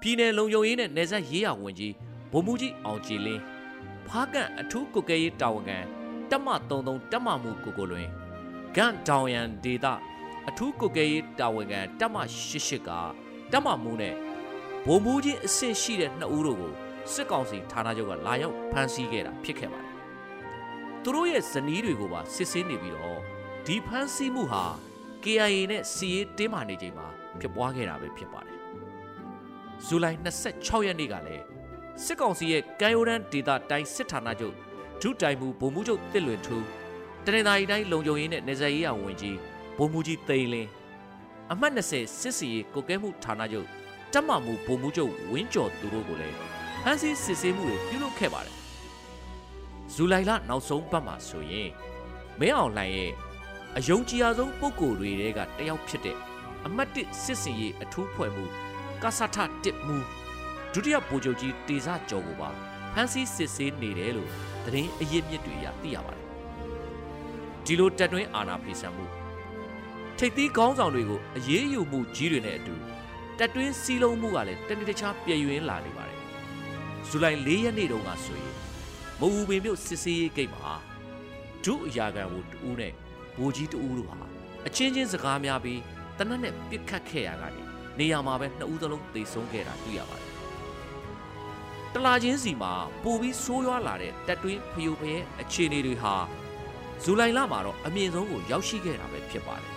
[0.00, 1.94] ပြည်နယ်လုံခြုံရေးနဲ့နယ်စပ်ရေးရာဝန်ကြီး
[2.32, 3.42] ဗိုလ်မှူးကြီးအောင်ကြည်လင်း
[4.06, 5.78] ဖားကန်အထူးကုကဲရေးတာဝန်ခံ
[6.30, 8.08] တက်မ33တက်မမှုကိုကိုလွင်
[8.76, 9.94] ဂန့်တောင်ရန်ဒေတာ
[10.48, 12.16] အထူးကုကဲရေးတာဝန်ခံတက်မ
[12.48, 12.90] 88က
[13.52, 14.14] တက်မမှုနဲ့
[14.86, 16.72] ဗိုလ်မှူးကြီးအဆင့်ရှိတဲ့နှစ်ဦးတို့ကို
[17.12, 19.92] စစ်ကောင်စီဌာနချုပ်ကလာရောက်ဖမ်းဆီးခဲ့တာဖြစ်ခဲ့ပါတယ်။
[21.02, 23.20] သူတို့ရဲ့ဇနီးတွေကိုပါစစ်ဆေးနေပြီးတော့
[23.66, 24.64] ဒီဖမ်းဆီးမှုဟာ
[25.24, 27.06] KIA နဲ့စီရေးတင်းမာနေချိန်မှာ
[27.40, 28.58] ဖြစ်ပွားခဲ့တာပဲဖြစ်ပါတယ်။
[29.86, 31.44] ဇူလိုင်26ရက်နေ့ကလည်း
[32.04, 34.54] စစ်ကောင်စီရဲ့ကံရိုးတန်းဒေတာတိုင်းစစ်ဌာနချုပ်
[35.02, 36.64] ဒုတိုင်မှုဗိုလ်မှူးချုပ်တစ်လွင်ထူး
[37.26, 39.36] တနင်္သာရီတိုင်းလုံခြုံရေးနဲ့နေဆက်ရေးအောင်ဝင်ကြီး
[39.76, 40.70] ဗိုလ်မှူးကြီးသိန်းလင်း
[41.52, 43.68] အမှတ်20စစ်စီရေးကိုကဲမှုဌာနချုပ်
[44.12, 46.36] တက်မမှုဗိုလ်မှူးချုပ်ဝင်းကျော်သူတို့ကိုလည်း
[46.82, 48.56] ဖမ်းဆီးစစ်ဆေးမှုတွေပြုလုပ်ခဲ့ပါတယ်။
[49.94, 51.70] ဇူလိုင်လနောက်ဆုံးပတ်မှာဆိုရင်
[52.40, 53.12] မင်းအောင်လှိုင်ရဲ့
[53.76, 56.16] အယုံကြည်ရဆုံးပုံကိုယ်တွေတဲကတယောက်ဖြစ်တဲ့
[56.66, 58.44] အမတ်တစ်စစ်စင်ရေးအထူးဖွဲ့မှု
[59.02, 59.96] ကဆထတစ်မှု
[60.72, 62.48] ဒုတိယဗိုလ်ချုပ်ကြီးတေဇကျော်ကိုပါ
[62.94, 64.30] ဖမ်းဆီးစစ်ဆေးနေတယ်လို့
[64.64, 66.25] သတင်းအရစ်မြစ်တွေရသိရပါတယ်
[67.66, 69.04] ဒီလိုတက်တွင်းအာဏာဖီဆန်မှု
[70.18, 72.74] ထိပ်သီးခေါင်းဆောင်တွေကိုအရေးယူမှုကြီးတွေနဲ့အတူ
[73.38, 76.20] တက်တွင်းစီးလုံးမှုကလည်းတနေ့တခြားပြည့်ရွင်လာနေပါတယ်
[77.08, 78.54] ဇူလိုင်၄ရက်နေ့တုန်းကဆိုရင်
[79.20, 80.72] မအူပင်မြို့စစ်စေးရေးဂိတ်မှာ
[81.64, 82.92] ဒုအရာခံကိုတူးနဲ့
[83.36, 84.18] ဘိုးကြီးတူးတို့ဟာ
[84.66, 85.80] အချင်းချင်းစကားများပြီး
[86.18, 87.62] တနက်နဲ့ပြစ်ခတ်ခဲ့ရကနေ
[87.98, 90.32] နေရာမှာပဲနှစ်ဦးသလုံးသေဆုံးခဲ့တာတွေ့ရပါတယ်။
[91.94, 96.14] တလာချင်းစီမှာပိုပြီးဆိုးရွားလာတဲ့တက်တွင်းဖျို့ဖျဲအခြေအနေတွေဟာ
[97.02, 99.72] ဇူလိုင်လမှာတော့အမြင့်ဆုံးကိုရောက်ရှိခဲ့တာပဲဖြစ်ပါတယ်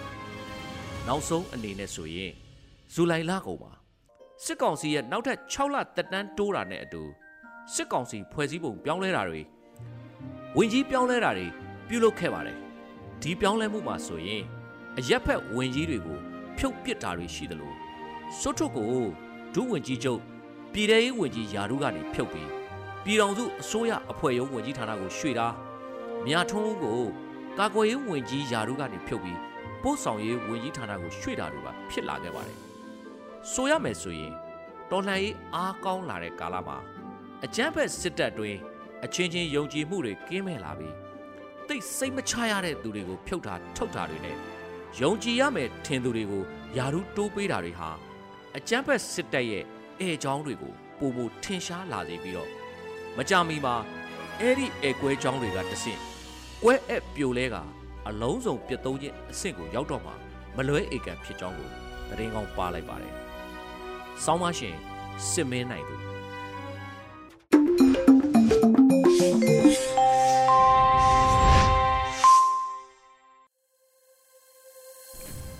[1.07, 2.31] ။နောက်ဆုံးအနေနဲ့ဆိုရင်
[2.93, 3.71] ဇူလိုင်လကုန်မှာ
[4.43, 7.03] စစ်ကောင်စီရဲ့နောက်ထပ်6လတက်တန်းတိုးတာနဲ့အတူ
[7.73, 9.41] စစ်ကောင်စီဖွဲ့စည်းပုံပြောင်းလဲတာတွေ
[10.57, 11.47] ဝင်ကြီးပြောင်းလဲတာတွေ
[11.87, 12.57] ပြုလုပ်ခဲ့ပါတယ်။
[13.21, 14.43] ဒီပြောင်းလဲမှုမှာဆိုရင်
[14.97, 16.19] အရက်ဖက်ဝင်ကြီးတွေကို
[16.57, 17.73] ဖြုတ်ပစ်တာတွေရှိသလို
[18.39, 18.87] စွတ်ထုတ်ကို
[19.53, 20.19] ဒုဝင်ကြီးချုပ်
[20.73, 22.49] ပြည်ထောင်ရေးဝင်ကြီးယာရုကနေဖြုတ်ပြီး
[23.03, 25.47] ပြည်တော်စုအစိုးရအဖွဲ့ရုံးဝင်ကြီးဌာနကိုရွှေ့တာ
[26.25, 27.01] မြထွန်းဦးကို
[27.59, 29.39] ကာကွယ်ရေးဝင်ကြီးယာရုကနေဖြုတ်ပြီး
[29.83, 32.57] ပို့ဆောင်ရေးဝင်ကြီးဌာနကိုရွှေ့တာတွေပါဖြစ်လာခဲ့ပါတယ်
[33.51, 34.33] ဆိုရမယ်ဆိုရင်
[34.91, 36.77] တော်လှန်ရေးအားကောင်းလာတဲ့ကာလမှာ
[37.43, 38.55] အကြမ်းဖက်စစ်တပ်တွင်
[39.03, 40.95] အချင်းချင်းယုံကြည်မှုတွေကင်းမဲ့လာပြီး
[41.67, 44.35] တိတ်စိတ်မချရတဲ့သူတွေကိုဖြုတ်တာထုတ်တာတွေနဲ့
[45.01, 46.43] ယုံကြည်ရမယ်ထင်သူတွေကို
[46.77, 47.89] ယာရုတိုးပေးတာတွေဟာ
[48.57, 49.63] အကြမ်းဖက်စစ်တပ်ရဲ့
[49.99, 52.49] အဲချောင်းတွေကိုပုံမထင်ရှားလာစေပြီးတော့
[53.17, 53.75] မကြမီမှာ
[54.39, 55.99] အဲ့ဒီအဲကွဲချောင်းတွေကတဆင့်
[56.63, 57.55] ကွဲအပ်ပြိုလဲက
[58.07, 60.11] အလုံးစုံပြတ်သုံးခြင်းအဆင့်ကိုရောက်တော့မှ
[60.55, 61.69] မလွဲဧကန်ဖြစ်ကြောင်းကို
[62.09, 63.13] တရင်ကောင်းပါလိုက်ပါတယ်။
[64.23, 64.75] ဆောင်းမရှင်
[65.29, 65.95] စစ်မင်းနိုင်သူ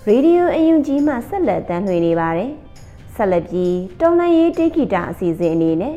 [0.08, 2.52] ရေဒီယိုအယူကြီးမှဆက်လက်တမ်းလွှင့်နေပါတယ်။
[3.16, 5.96] ဆက်လက်ပြီးတော်လန်ရေးတေဂီတာအစီအစဉ်အနေနဲ့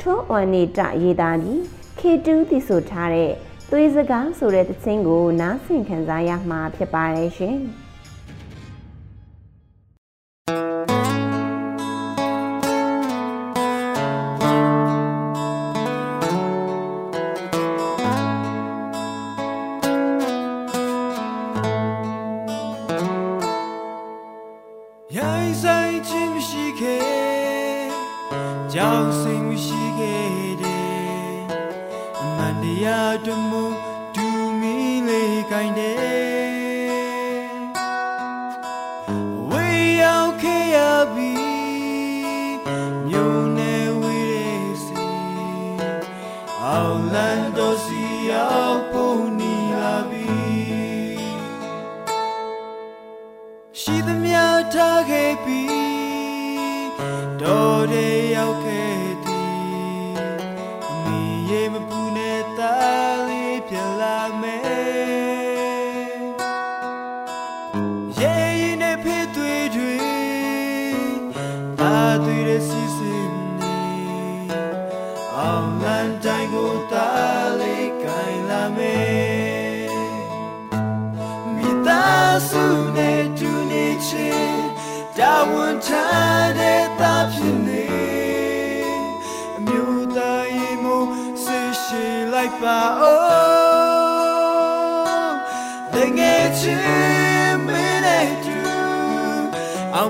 [0.00, 1.58] ထွန်းအွန်နေတာရေးသားပြီး
[1.98, 3.32] K2 သိဆိုထားတဲ့
[3.76, 7.83] သွေးစကားဆိုတဲ့သချင်းကိုနားဆင်ခံစားရမှာဖြစ်ပါတယ်ရှင်။အောင်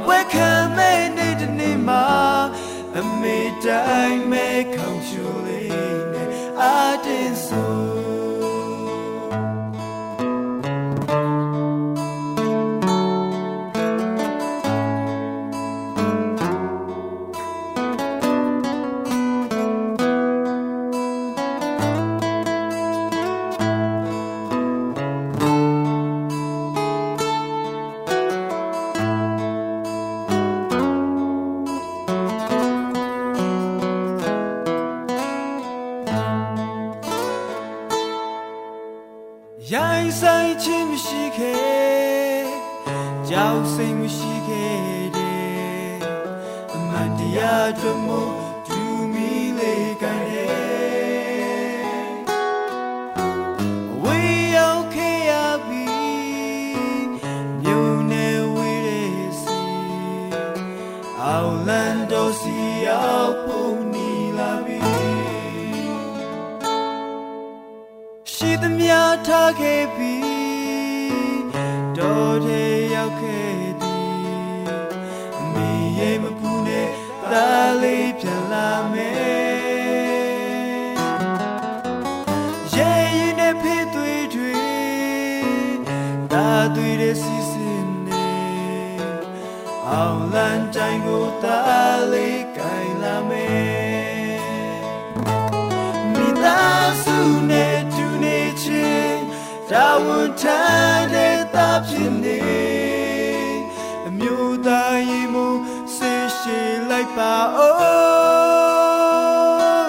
[0.06, 2.06] ဝဲခံမဲ့နေတဲ့နေ့မှာ
[2.98, 6.28] အမေတိုင်းမဲ့ခေါင်းချိုလေးနဲ့
[6.60, 6.62] အ
[7.04, 7.63] တင်းဆို
[90.94, 94.82] င်းကိုတားလေးကိုင်လာမယ်
[96.12, 97.18] မိသားစု
[97.50, 99.22] နဲ့တူနေချင်း
[99.70, 102.40] တာဝန်ထမ်းတဲ့သားဖြစ်နေ
[104.06, 105.58] အမျိုးသားရင်မို့
[105.94, 106.58] ဆေးရှိ
[106.90, 107.70] လိုက်ပါအော
[109.72, 109.88] င်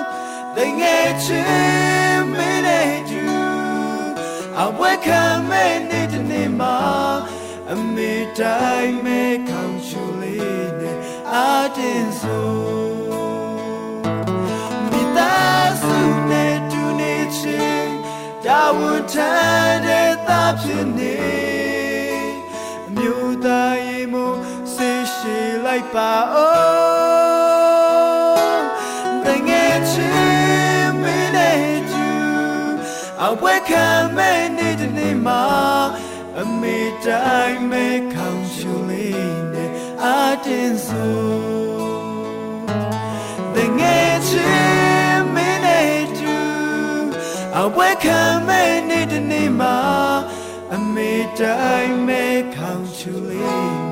[0.55, 3.23] တငယ်ချင်းမင်းနဲ့တူ
[4.61, 6.77] အဝဲခံမဲ့နေတဲ့နေ့မှာ
[7.71, 9.84] အမေတိုင်းမဲ့ခေါင်းချူလေးနဲ့
[11.35, 11.37] အ
[11.77, 12.49] တင်းဆို
[14.89, 15.97] မိသားစု
[16.29, 17.93] နဲ့တူနေချင်း
[18.45, 21.17] တာဝန်ထမ်းတဲ့သားဖြစ်နေ
[22.87, 24.37] အမျိုးသားရင်မို့
[24.73, 27.55] ဆေးရှိလိုက်ပါအော
[28.37, 28.63] င်
[29.25, 32.07] တငယ်ချင်းမင်းနဲ့တူ
[33.23, 35.43] အဝဲခံမဲ့နေတဲ့နေ့မှာ
[36.39, 38.44] အမေတိုင်းမဲ့ခေါင်းချူလေးနဲ့
[40.25, 41.15] အတင်းဆို
[43.55, 46.21] the nature minute
[47.59, 49.75] I wake up minute nima
[50.75, 52.23] a me die me
[52.57, 53.91] count you lean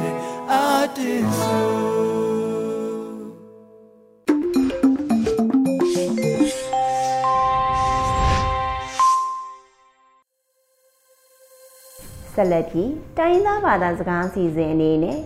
[0.50, 1.60] I did so
[12.36, 15.20] ဆက်လက်ပြီးတိုင်းရင်းသားဘာသာစကားအစီအစဉ်အနေနဲ့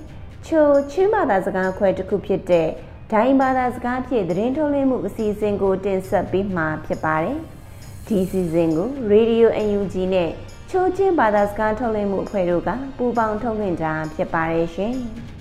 [0.47, 2.68] ချိုချင်းဘာသာစကားခွဲတစ်ခုဖြစ်တဲ့
[3.12, 7.38] ဒိုင်းဘာသာစကားဖြင့်သတင်းထုတ်လွှင့်မှုအစီအစဉ်ကိုတင်ဆက်ပေးမှာဖြစ်ပါတယ်။
[8.07, 10.31] ဒီအစီအစဉ်ကို Radio UNG နဲ့
[10.71, 14.95] ချိုချင်းဘာသာစကားထုတ်လွှင့်မှုအဖွဲ့တို့ကပူးပေါင်းထုတ်လွှင့်တာဖြစ်ပါတယ်ရှင်။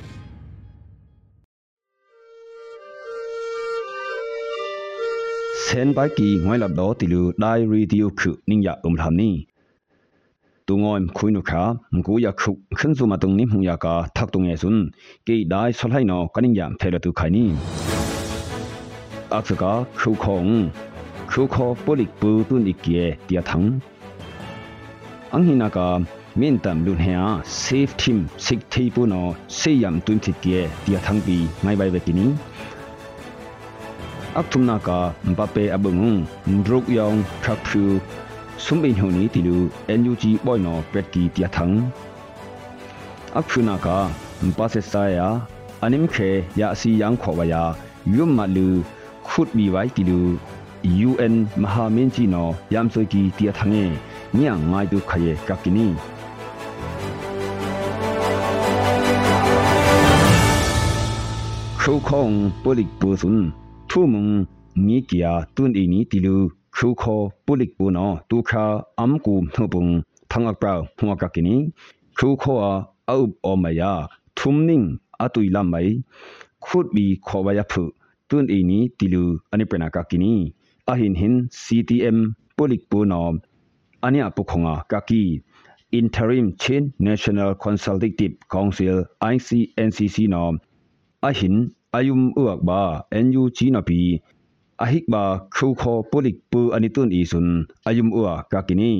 [5.63, 9.35] เซนไปกีงวยลับดอติลูไดรีดิโอคุนิงยาอุมทามนี่
[10.67, 14.77] ตุงอยคุยนุขามกูยาคุขึ้นซูมาตุงนิมหุงยากาทักตุงเอซุน
[15.27, 17.47] กีไดสลายนอกันิงยามเทลตุไขนี่
[19.33, 20.45] อักษกาคุคง
[21.31, 23.63] คุคอปลิกปูตุนอีกเกียเตียทัง
[25.33, 25.89] อังหินากา
[26.39, 27.21] มินตัมลุนเฮีย
[27.57, 29.23] เซฟทีมสิกทีปูนอ
[29.55, 32.27] เซยัมตุนติเกียเตียทังปีไม่ใบเวกินี
[34.31, 37.19] ak thumna ka mbappe abung ndruk yong
[38.58, 39.56] sum bin honi ti lu
[40.00, 41.74] NUG boy no pet ki tia thang
[43.38, 43.98] akhuna ka
[44.46, 45.28] mpa se sa ya
[45.84, 47.62] anim khe ya si yang kho ba ya
[48.16, 48.68] yum ma lu
[49.28, 50.20] khut mi wai ti lu
[51.06, 53.86] UN maha min ji no yam so ki tia thang e
[54.38, 55.88] nya ngai du khaye ka kini
[61.88, 62.28] ခုခုံ
[62.62, 63.42] ပိုလိပုစွန်
[63.90, 64.26] သူမုံ
[64.86, 66.36] နီကီယာတွန်အီနီတီလူ
[66.78, 67.02] ชูโค
[67.46, 68.64] ปุลิกปูนอตูคา
[69.00, 69.86] อัมกูมทบุง
[70.30, 71.56] ทังอักปราหัวกักินี
[72.16, 72.72] ชูโคอา
[73.08, 73.92] อุบอมายา
[74.38, 74.82] ทุมนิ่ง
[75.20, 75.74] อตุยลามไม
[76.64, 77.82] ขุดบีขอวายพุ
[78.28, 80.34] ตุนอีนี้ติลูอันนี้เป็นอากากินี
[80.88, 81.32] อาหินหิน
[81.64, 82.18] CTM
[82.56, 83.24] ปุลิกปูนอ
[84.02, 85.22] อันนี้ปุคงอากากี
[85.98, 88.96] Interim Chin National Consultative Council
[89.32, 90.44] ICNCC นอ
[91.24, 91.54] อาหิน
[91.94, 92.82] อายุมเอือกบา
[93.24, 94.00] NUG นอปี
[94.84, 95.22] ahik ma
[95.56, 97.48] khu kho polik pu ani tun i sun
[97.88, 98.90] ayum ua ka kini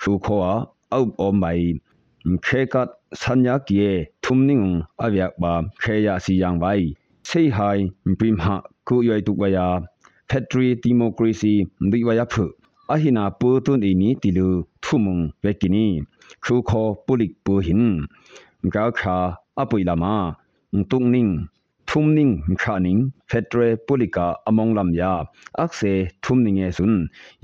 [0.00, 0.54] khu kho a
[0.96, 1.60] au om mai
[2.46, 2.82] khe ka
[3.22, 3.90] sanya kie
[4.22, 4.64] thum ning
[5.04, 6.82] avyak ba khe ya si yang bai
[7.28, 7.78] sei hai
[8.18, 8.54] prim ha
[8.88, 9.66] ku yoi tu wa ya
[10.28, 11.54] factory democracy
[11.86, 12.44] ndi wa ya phu
[12.94, 14.48] ahina pu tun i ni tilu
[14.84, 15.86] thumung ve kini
[16.44, 17.84] khu kho polik pu hin
[18.72, 19.16] ga kha
[19.60, 20.14] apui lama
[20.90, 21.32] tung ning
[21.96, 25.12] thumning mkhaning fetre polika among lam ya
[25.64, 26.94] akse thumning e sun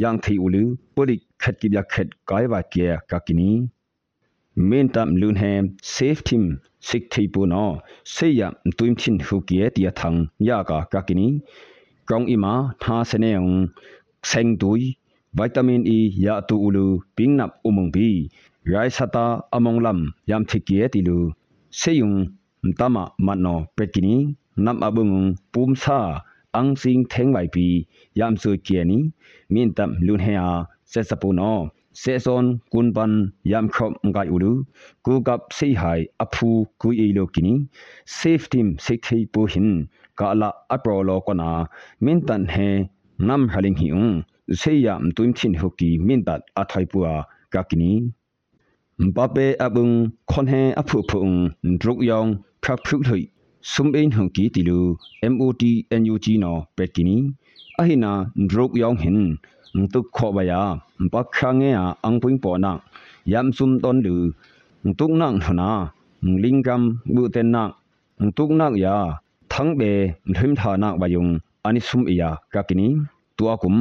[0.03, 0.63] yang thi ulu
[0.95, 3.51] polik khat ki bya khat kai ba ke ka kini
[4.69, 5.53] main tam lun he
[5.95, 6.45] safe team
[6.89, 7.65] sik thi pu no
[8.15, 11.27] se ya tuim chin hu ki e tia thang ya ka ka kini
[12.09, 13.61] kong ima tha se ne ung
[14.31, 14.83] seng dui
[15.39, 16.87] vitamin e ya tu ulu
[17.17, 18.09] ping nap umung bi
[18.73, 19.99] rai sata among lam
[20.31, 21.19] yam thi ki e ti lu
[21.81, 22.17] se yung
[22.69, 24.17] ntama mano pekini
[24.67, 25.11] นำอาบุง
[25.53, 26.01] ปุมซา
[26.57, 27.67] อังซิงเทงไวปี
[28.21, 28.99] ยามสุเกียนี
[29.53, 30.43] มินตัมลุนเฮีย
[30.89, 31.53] เซสปูนอ
[31.99, 33.13] เซซอนกุนปัน
[33.53, 34.53] ยามครบงไกอุลู
[35.05, 35.83] กูกับซีไฮ
[36.21, 36.49] อภู
[36.81, 37.55] กูอีโลกินี
[38.15, 39.69] เซฟทีมสิกทีปูหิน
[40.19, 41.51] กาลาอัปโรโลกนา
[42.05, 42.55] มินตันเฮ
[43.29, 43.99] นำฮลิงฮิง
[44.59, 47.07] เซียมตุมทินฮุกีมินตัดอาทัยปัว
[47.55, 47.93] กากินี
[49.01, 49.91] มปาเปอบุง
[50.31, 51.29] คนเฮอภูพุง
[51.81, 52.27] ดรุกยอง
[52.63, 53.11] พระพุทธ
[53.71, 54.79] sum ein hong ki tilu
[55.39, 57.17] mot nug no pekini
[57.81, 58.13] ahina
[58.51, 59.21] drok yong hin
[59.81, 60.63] ntuk kho ba ya
[61.13, 62.73] pakha nge a ang puing po na
[63.33, 64.17] yam sum ton lu
[64.89, 65.71] ntuk nang thana
[66.43, 66.83] lingam
[67.15, 67.65] bu ten na
[68.27, 68.97] ntuk nak ya
[69.53, 69.91] thang be
[70.37, 71.31] hrim tha na ba yung
[71.67, 72.89] ani sum iya kakini
[73.37, 73.79] tua kum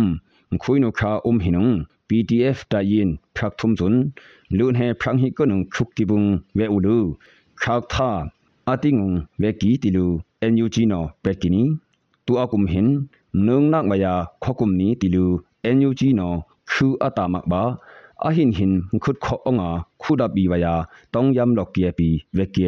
[0.62, 1.72] khui no kha um hinung
[2.08, 3.96] pdf ta yin phak thum jun
[4.58, 6.98] lu he phrang hi ko nung khuk ti bung ve ulu
[7.62, 8.12] khak tha
[8.72, 9.10] တိဘုံဝဲဥလူခါသာအတိငုံ
[9.42, 10.06] ဝဲကီတီလူ
[10.52, 11.64] NUG နောပက်ကိနီ
[12.26, 12.90] တူအကုမ်ဟင်
[13.46, 15.26] နုံနက်မယာခခုမ်နီတီလူ
[15.78, 16.34] NUG နော
[16.70, 17.64] ခုအတာမဘာ
[18.26, 19.70] အဟင်ဟင်ခုတ်ခောအငါ
[20.02, 20.74] ခုဒဘီဝယာ
[21.14, 22.64] တောင်းယမ်လော့ကီပီဝက်ကီ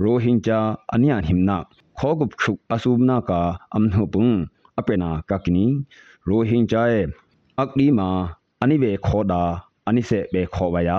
[0.00, 0.58] โรฮิงจา
[0.92, 1.64] อันยานหิมนัก
[1.98, 3.40] ขอกุบขุกอสูบนากา
[3.74, 4.28] อัมหุปุง
[4.78, 5.66] อเปนากากินี
[6.24, 6.92] โรฮิงจาเอ
[7.58, 8.08] อักลีมา
[8.60, 9.42] อันนี้เบขอดา
[9.86, 10.98] อันนี้เสเบขอวายา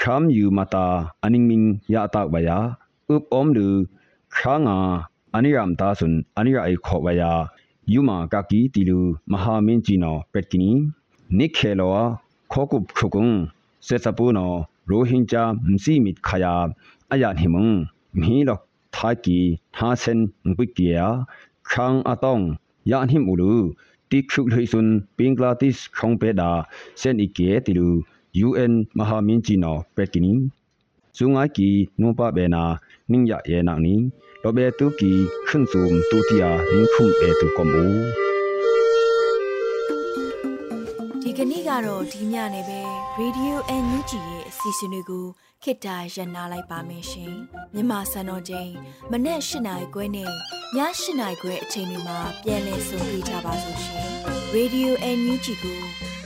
[0.00, 0.86] ခရမ်ယူမတာ
[1.24, 2.58] အနင်းမင်းယာတောက်ဘယာ
[3.12, 3.68] ဥပအုံးလူ
[4.36, 4.78] ခါငါ
[5.34, 7.32] အနိရမ်တာဆွန်အနိရအိခောဘယာ
[7.92, 8.98] ယူမာကကီတီလူ
[9.32, 10.72] မဟာမင်းကြီးနော်ပက်ကီနီ
[11.38, 11.98] နိခေလော
[12.52, 13.26] ခောကုပ်ခုကုံ
[13.86, 14.56] စေစပူနော်
[14.90, 16.54] ရိုဟင်ဂျာမစီမစ်ခယာ
[17.12, 17.66] အယာနိမုံ
[18.20, 18.58] မီလော
[18.94, 19.38] သာကီ
[19.76, 20.20] သာစန်
[20.56, 21.06] ဘိကီယာ
[21.68, 22.42] ခန်းအတောင်
[22.90, 23.52] ယာနိမူလူ
[24.10, 26.50] တိခုလွိဆွန်ပင်္ဂလာတိစ်ခေါင်ပေဒါ
[27.00, 27.88] စန်အီကေတီလူ
[28.46, 30.32] UN မဟာမင်းကြီးနော်ပက်ကီနီ
[31.16, 31.68] ဇုံငါကီ
[32.00, 32.62] နုပဘေနာ
[33.10, 33.94] နင်းရရဲ့နာနီ
[34.42, 35.12] လောဘေတူကီ
[35.46, 37.84] ခွန်းစုံတူတီယာလင်းခုမ်ဘေတူကမူ
[41.22, 42.80] ဒီကနေ့ကတော့ဒီညနေပဲ
[43.20, 45.26] Radio NUG ရဲ့အစီအစဉ်လေးကို
[45.62, 47.34] ခေတ္တရ延လိုက်ပါမယ်ရှင်
[47.74, 48.70] မြန်မာစံတော်ချိန်
[49.10, 50.32] မနေ့၈နိုင်ခွဲနဲ့ည
[50.76, 50.78] ၈
[51.20, 54.06] နိုင်ခွဲအချိန်တွေမှာပြောင်းလဲဆိုပြကြပါလို့ရှင်
[54.54, 55.80] Radio NUG ကို